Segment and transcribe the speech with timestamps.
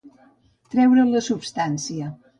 [0.71, 2.13] Treure la substància.